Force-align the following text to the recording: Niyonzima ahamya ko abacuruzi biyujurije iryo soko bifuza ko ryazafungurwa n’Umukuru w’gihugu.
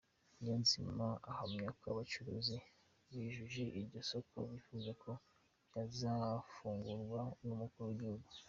Niyonzima 0.37 1.05
ahamya 1.31 1.67
ko 1.77 1.85
abacuruzi 1.93 2.57
biyujurije 3.07 3.63
iryo 3.79 3.99
soko 4.09 4.37
bifuza 4.51 4.91
ko 5.01 5.09
ryazafungurwa 5.67 7.21
n’Umukuru 7.45 7.85
w’gihugu. 7.91 8.27